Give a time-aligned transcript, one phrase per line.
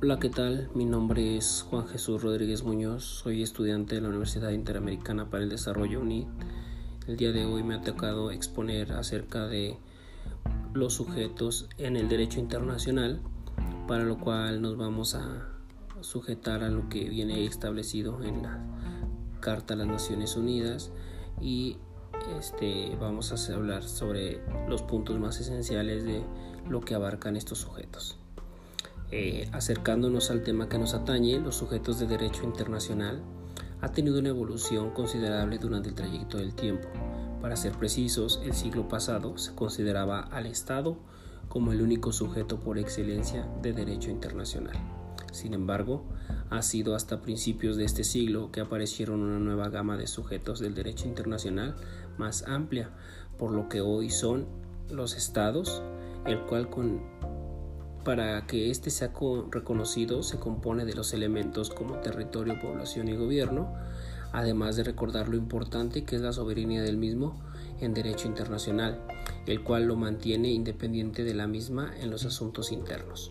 [0.00, 0.70] Hola, ¿qué tal?
[0.76, 5.48] Mi nombre es Juan Jesús Rodríguez Muñoz, soy estudiante de la Universidad Interamericana para el
[5.48, 6.28] Desarrollo UNID.
[7.08, 9.76] El día de hoy me ha tocado exponer acerca de
[10.72, 13.20] los sujetos en el derecho internacional,
[13.88, 15.48] para lo cual nos vamos a
[16.00, 18.64] sujetar a lo que viene establecido en la
[19.40, 20.92] Carta de las Naciones Unidas
[21.40, 21.76] y
[22.38, 26.22] este, vamos a hablar sobre los puntos más esenciales de
[26.68, 28.16] lo que abarcan estos sujetos.
[29.10, 33.22] Eh, acercándonos al tema que nos atañe, los sujetos de derecho internacional
[33.80, 36.88] ha tenido una evolución considerable durante el trayecto del tiempo.
[37.40, 40.98] Para ser precisos, el siglo pasado se consideraba al Estado
[41.48, 44.76] como el único sujeto por excelencia de derecho internacional.
[45.32, 46.02] Sin embargo,
[46.50, 50.74] ha sido hasta principios de este siglo que aparecieron una nueva gama de sujetos del
[50.74, 51.76] derecho internacional
[52.18, 52.90] más amplia,
[53.38, 54.46] por lo que hoy son
[54.90, 55.82] los estados,
[56.26, 57.00] el cual con,
[58.04, 59.12] para que éste sea
[59.50, 63.72] reconocido se compone de los elementos como territorio, población y gobierno,
[64.32, 67.40] además de recordar lo importante que es la soberanía del mismo
[67.80, 69.00] en derecho internacional,
[69.46, 73.30] el cual lo mantiene independiente de la misma en los asuntos internos.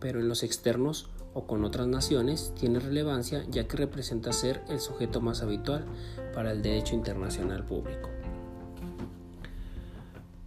[0.00, 4.80] Pero en los externos o con otras naciones tiene relevancia ya que representa ser el
[4.80, 5.84] sujeto más habitual
[6.32, 8.08] para el derecho internacional público.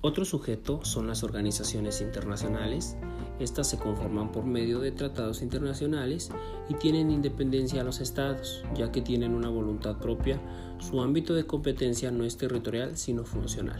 [0.01, 2.95] Otro sujeto son las organizaciones internacionales.
[3.39, 6.29] Estas se conforman por medio de tratados internacionales
[6.69, 10.39] y tienen independencia a los estados, ya que tienen una voluntad propia.
[10.79, 13.79] Su ámbito de competencia no es territorial, sino funcional.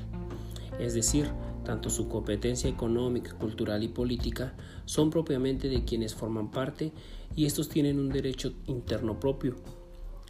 [0.79, 1.27] Es decir,
[1.65, 4.53] tanto su competencia económica, cultural y política
[4.85, 6.93] son propiamente de quienes forman parte
[7.35, 9.55] y estos tienen un derecho interno propio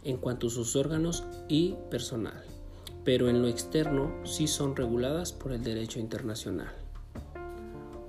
[0.04, 2.42] en cuanto a sus órganos y personal,
[3.04, 6.77] pero en lo externo sí son reguladas por el derecho internacional.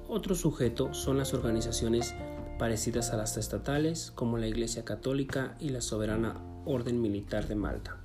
[0.10, 2.14] Otro sujeto son las organizaciones
[2.58, 7.98] parecidas a las estatales como la Iglesia Católica y la Soberana Orden Militar de Malta.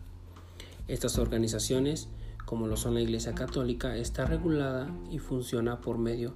[0.86, 2.08] Estas organizaciones
[2.44, 6.34] como lo son la Iglesia Católica, está regulada y funciona por medio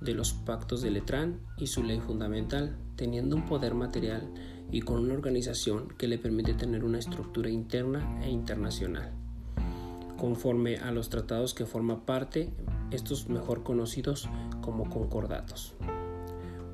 [0.00, 4.28] de los pactos de Letrán y su ley fundamental, teniendo un poder material
[4.70, 9.12] y con una organización que le permite tener una estructura interna e internacional.
[10.16, 12.52] Conforme a los tratados que forma parte,
[12.90, 14.28] estos mejor conocidos
[14.60, 15.74] como concordatos.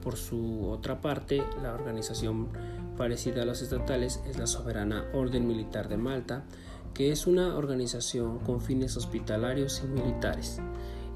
[0.02, 2.48] Por su otra parte, la organización
[2.96, 6.44] parecida a las estatales es la Soberana Orden Militar de Malta,
[6.92, 10.60] que es una organización con fines hospitalarios y militares.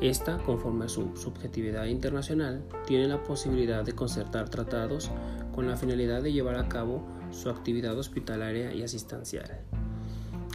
[0.01, 5.11] Esta, conforme a su subjetividad internacional, tiene la posibilidad de concertar tratados
[5.55, 9.61] con la finalidad de llevar a cabo su actividad hospitalaria y asistencial,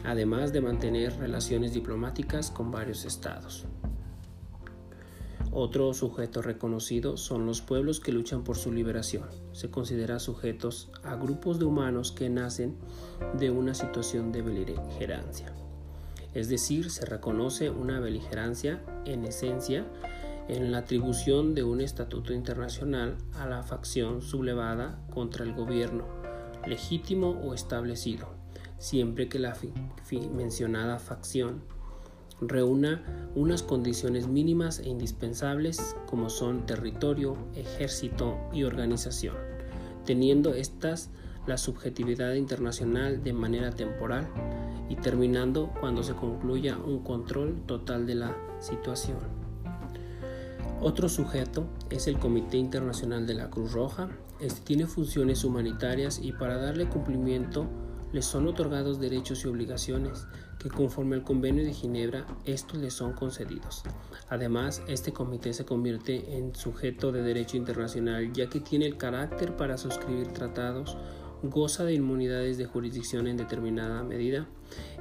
[0.06, 3.66] además de mantener relaciones diplomáticas con varios estados.
[5.56, 9.30] Otro sujeto reconocido son los pueblos que luchan por su liberación.
[9.52, 12.76] Se considera sujetos a grupos de humanos que nacen
[13.38, 15.54] de una situación de beligerancia.
[16.34, 19.86] Es decir, se reconoce una beligerancia en esencia
[20.48, 26.08] en la atribución de un estatuto internacional a la facción sublevada contra el gobierno,
[26.66, 28.28] legítimo o establecido,
[28.80, 29.56] siempre que la
[30.32, 31.62] mencionada facción
[32.42, 33.04] reúna
[33.36, 39.36] unas condiciones mínimas e indispensables como son territorio, ejército y organización,
[40.06, 41.10] teniendo estas
[41.48, 44.28] la subjetividad internacional de manera temporal
[44.90, 49.18] y terminando cuando se concluya un control total de la situación.
[50.82, 54.10] Otro sujeto es el Comité Internacional de la Cruz Roja.
[54.40, 57.68] Este tiene funciones humanitarias y para darle cumplimiento
[58.14, 60.28] les son otorgados derechos y obligaciones
[60.60, 63.84] que conforme al convenio de Ginebra estos les son concedidos.
[64.30, 69.58] Además, este comité se convierte en sujeto de derecho internacional ya que tiene el carácter
[69.58, 70.96] para suscribir tratados,
[71.44, 74.48] goza de inmunidades de jurisdicción en determinada medida,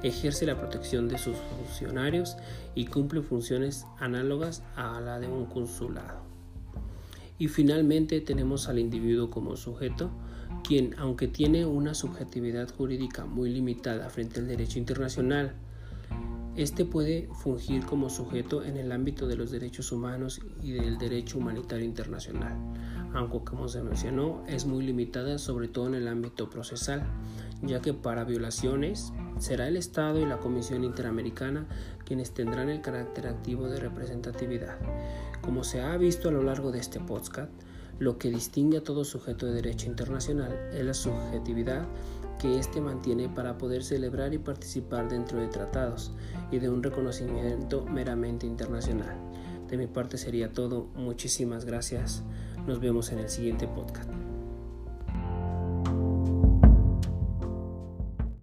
[0.01, 2.35] ejerce la protección de sus funcionarios
[2.75, 6.21] y cumple funciones análogas a la de un consulado.
[7.39, 10.11] Y finalmente tenemos al individuo como sujeto,
[10.63, 15.53] quien, aunque tiene una subjetividad jurídica muy limitada frente al derecho internacional,
[16.55, 21.39] este puede fungir como sujeto en el ámbito de los derechos humanos y del derecho
[21.39, 22.55] humanitario internacional,
[23.15, 27.07] aunque como se mencionó es muy limitada sobre todo en el ámbito procesal,
[27.63, 31.65] ya que para violaciones será el Estado y la Comisión Interamericana
[32.05, 34.77] quienes tendrán el carácter activo de representatividad.
[35.41, 37.51] Como se ha visto a lo largo de este podcast,
[38.03, 41.87] lo que distingue a todo sujeto de derecho internacional es la subjetividad
[42.37, 46.11] que éste mantiene para poder celebrar y participar dentro de tratados
[46.51, 49.15] y de un reconocimiento meramente internacional.
[49.69, 50.89] De mi parte sería todo.
[50.95, 52.23] Muchísimas gracias.
[52.67, 54.32] Nos vemos en el siguiente podcast.